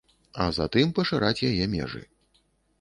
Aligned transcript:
А 0.45 0.47
затым 0.57 0.95
пашыраць 1.01 1.45
яе 1.53 1.71
межы. 1.77 2.05